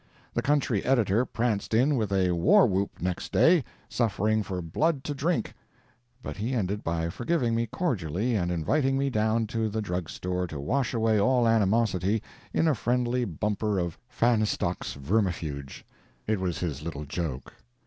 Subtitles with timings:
[0.33, 5.53] The country editor pranced in with a warwhoop next day, suffering for blood to drink;
[6.23, 10.47] but he ended by forgiving me cordially and inviting me down to the drug store
[10.47, 15.85] to wash away all animosity in a friendly bumper of "Fahnestock's Vermifuge."
[16.25, 17.53] It was his little joke.